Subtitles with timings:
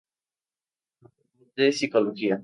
[1.03, 2.39] Facultad de Psicología.